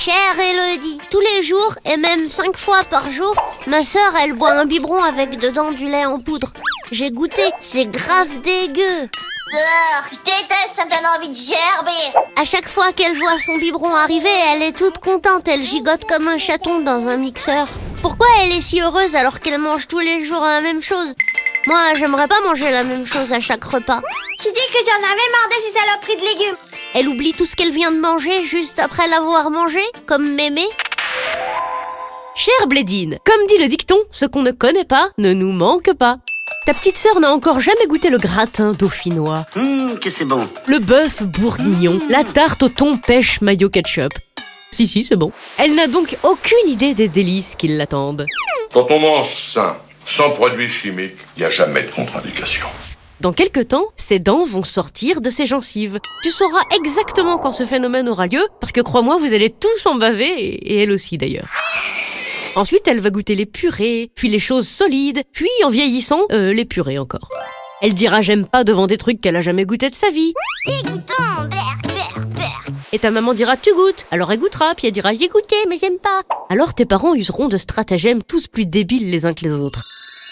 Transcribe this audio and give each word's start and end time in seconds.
Chère 0.00 0.38
Elodie, 0.38 1.00
tous 1.10 1.18
les 1.18 1.42
jours 1.42 1.74
et 1.84 1.96
même 1.96 2.30
cinq 2.30 2.56
fois 2.56 2.84
par 2.84 3.10
jour, 3.10 3.34
ma 3.66 3.84
sœur 3.84 4.12
elle 4.22 4.32
boit 4.32 4.52
un 4.52 4.64
biberon 4.64 5.02
avec 5.02 5.40
dedans 5.40 5.72
du 5.72 5.88
lait 5.88 6.04
en 6.04 6.20
poudre. 6.20 6.52
J'ai 6.92 7.10
goûté, 7.10 7.42
c'est 7.58 7.86
grave 7.86 8.40
dégueu. 8.42 9.08
je 10.12 10.18
déteste, 10.18 10.76
ça 10.76 10.84
me 10.84 10.90
donne 10.90 11.04
envie 11.16 11.28
de 11.30 11.34
gerber. 11.34 12.16
À 12.40 12.44
chaque 12.44 12.68
fois 12.68 12.92
qu'elle 12.92 13.18
voit 13.18 13.40
son 13.44 13.56
biberon 13.56 13.92
arriver, 13.92 14.30
elle 14.52 14.62
est 14.62 14.78
toute 14.78 14.98
contente, 14.98 15.48
elle 15.48 15.64
gigote 15.64 16.04
comme 16.04 16.28
un 16.28 16.38
chaton 16.38 16.78
dans 16.78 17.08
un 17.08 17.16
mixeur. 17.16 17.66
Pourquoi 18.00 18.28
elle 18.44 18.52
est 18.52 18.60
si 18.60 18.80
heureuse 18.80 19.16
alors 19.16 19.40
qu'elle 19.40 19.58
mange 19.58 19.88
tous 19.88 19.98
les 19.98 20.24
jours 20.24 20.42
la 20.42 20.60
même 20.60 20.80
chose? 20.80 21.12
Moi, 21.66 21.80
j'aimerais 21.96 22.28
pas 22.28 22.40
manger 22.46 22.70
la 22.70 22.84
même 22.84 23.04
chose 23.04 23.32
à 23.32 23.40
chaque 23.40 23.64
repas. 23.64 24.00
Tu 24.38 24.46
dis 24.52 24.72
que 24.72 24.78
j'en 24.86 24.96
avais 24.96 25.30
marre 25.32 25.48
de 25.48 25.56
ces 25.66 25.72
saloperies 25.76 26.16
de 26.16 26.38
légumes. 26.38 26.56
Elle 26.94 27.08
oublie 27.08 27.32
tout 27.32 27.44
ce 27.44 27.54
qu'elle 27.56 27.72
vient 27.72 27.92
de 27.92 27.98
manger 28.00 28.44
juste 28.44 28.78
après 28.78 29.06
l'avoir 29.08 29.50
mangé, 29.50 29.80
comme 30.06 30.34
mémé. 30.34 30.64
Chère 32.36 32.66
Blédine, 32.68 33.18
comme 33.24 33.46
dit 33.48 33.58
le 33.58 33.68
dicton, 33.68 33.98
ce 34.10 34.24
qu'on 34.26 34.42
ne 34.42 34.52
connaît 34.52 34.84
pas 34.84 35.10
ne 35.18 35.32
nous 35.32 35.52
manque 35.52 35.92
pas. 35.94 36.18
Ta 36.66 36.74
petite 36.74 36.96
sœur 36.98 37.18
n'a 37.20 37.32
encore 37.32 37.60
jamais 37.60 37.86
goûté 37.88 38.10
le 38.10 38.18
gratin 38.18 38.72
dauphinois, 38.72 39.44
Hum, 39.56 39.98
que 39.98 40.10
c'est 40.10 40.24
bon. 40.24 40.46
le 40.66 40.78
bœuf 40.78 41.22
bourguignon, 41.22 41.98
la 42.08 42.24
tarte 42.24 42.62
au 42.62 42.68
thon 42.68 42.96
pêche 42.98 43.40
mayo 43.40 43.68
ketchup. 43.70 44.12
Si, 44.70 44.86
si, 44.86 45.02
c'est 45.02 45.16
bon. 45.16 45.32
Elle 45.56 45.74
n'a 45.74 45.88
donc 45.88 46.16
aucune 46.22 46.68
idée 46.68 46.94
des 46.94 47.08
délices 47.08 47.56
qui 47.56 47.68
l'attendent. 47.68 48.26
Quand 48.72 48.86
on 48.90 49.00
mange 49.00 49.28
sain, 49.52 49.76
sans 50.06 50.30
produits 50.30 50.68
chimiques, 50.68 51.16
il 51.36 51.40
n'y 51.40 51.46
a 51.46 51.50
jamais 51.50 51.82
de 51.82 51.90
contre-indication. 51.90 52.66
Dans 53.20 53.32
quelques 53.32 53.68
temps, 53.68 53.86
ses 53.96 54.20
dents 54.20 54.44
vont 54.44 54.62
sortir 54.62 55.20
de 55.20 55.28
ses 55.28 55.44
gencives. 55.44 55.98
Tu 56.22 56.30
sauras 56.30 56.62
exactement 56.76 57.38
quand 57.38 57.52
ce 57.52 57.66
phénomène 57.66 58.08
aura 58.08 58.28
lieu, 58.28 58.46
parce 58.60 58.72
que 58.72 58.80
crois-moi, 58.80 59.18
vous 59.18 59.34
allez 59.34 59.50
tous 59.50 59.86
en 59.86 59.96
baver, 59.96 60.26
et 60.26 60.82
elle 60.82 60.92
aussi 60.92 61.18
d'ailleurs. 61.18 61.48
Ensuite, 62.54 62.86
elle 62.86 63.00
va 63.00 63.10
goûter 63.10 63.34
les 63.34 63.46
purées, 63.46 64.10
puis 64.14 64.28
les 64.28 64.38
choses 64.38 64.68
solides, 64.68 65.22
puis 65.32 65.48
en 65.64 65.68
vieillissant, 65.68 66.20
euh, 66.30 66.52
les 66.52 66.64
purées 66.64 66.98
encore. 66.98 67.28
Elle 67.82 67.94
dira 67.94 68.22
j'aime 68.22 68.46
pas 68.46 68.62
devant 68.62 68.86
des 68.86 68.96
trucs 68.96 69.20
qu'elle 69.20 69.36
a 69.36 69.42
jamais 69.42 69.64
goûté 69.64 69.90
de 69.90 69.94
sa 69.96 70.10
vie. 70.10 70.32
Dégoûtant, 70.66 71.48
berk, 71.50 71.86
berk, 71.86 72.26
berk. 72.34 72.70
Et 72.92 73.00
ta 73.00 73.10
maman 73.10 73.34
dira 73.34 73.56
tu 73.56 73.72
goûtes, 73.74 74.06
alors 74.12 74.30
elle 74.32 74.40
goûtera, 74.40 74.74
puis 74.76 74.86
elle 74.86 74.92
dira 74.92 75.12
j'ai 75.12 75.28
goûté 75.28 75.56
mais 75.68 75.78
j'aime 75.78 75.98
pas. 75.98 76.22
Alors 76.50 76.74
tes 76.74 76.86
parents 76.86 77.14
useront 77.14 77.48
de 77.48 77.56
stratagèmes 77.56 78.22
tous 78.22 78.48
plus 78.48 78.66
débiles 78.66 79.10
les 79.10 79.26
uns 79.26 79.34
que 79.34 79.44
les 79.44 79.52
autres. 79.52 79.84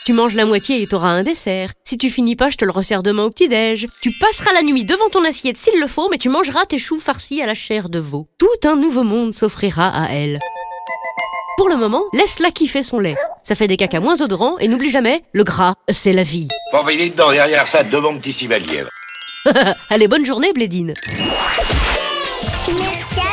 Tu 0.07 0.13
manges 0.13 0.37
la 0.37 0.45
moitié 0.45 0.83
et 0.83 0.87
t'auras 0.87 1.09
un 1.09 1.25
dessert. 1.25 1.73
Si 1.83 1.99
tu 1.99 2.11
finis 2.11 2.37
pas, 2.37 2.49
je 2.49 2.57
te 2.57 2.65
le 2.65 2.71
resserre 2.71 3.03
demain 3.03 3.25
au 3.25 3.31
petit-déj. 3.31 3.89
Tu 4.01 4.13
passeras 4.13 4.53
la 4.55 4.63
nuit 4.63 4.85
devant 4.85 5.09
ton 5.11 5.25
assiette 5.25 5.57
s'il 5.57 5.81
le 5.81 5.89
faut, 5.89 6.09
mais 6.09 6.19
tu 6.19 6.29
mangeras 6.29 6.65
tes 6.65 6.79
choux 6.79 7.01
farcis 7.01 7.43
à 7.43 7.47
la 7.47 7.55
chair 7.55 7.89
de 7.89 7.99
veau. 7.99 8.29
Tout 8.39 8.69
un 8.69 8.77
nouveau 8.77 9.03
monde 9.03 9.35
s'offrira 9.35 9.89
à 9.89 10.13
elle. 10.13 10.39
Pour 11.57 11.69
le 11.69 11.75
moment, 11.75 12.05
laisse-la 12.13 12.53
kiffer 12.53 12.85
son 12.85 13.01
lait. 13.01 13.17
Ça 13.43 13.57
fait 13.57 13.67
des 13.67 13.77
caca 13.77 13.99
moins 13.99 14.23
odorants 14.23 14.59
et 14.59 14.69
n'oublie 14.69 14.91
jamais, 14.91 15.25
le 15.33 15.43
gras, 15.43 15.75
c'est 15.91 16.13
la 16.13 16.23
vie. 16.23 16.47
Bon, 16.73 16.85
ben, 16.85 16.93
il 16.93 17.01
est 17.01 17.11
dedans, 17.11 17.33
derrière 17.33 17.67
ça, 17.67 17.83
deux 17.83 18.01
bons 18.01 18.17
petits 18.17 18.33
civaliers. 18.33 18.85
Allez, 19.91 20.07
bonne 20.07 20.25
journée, 20.25 20.53
Blédine. 20.53 20.95
Merci 22.69 23.26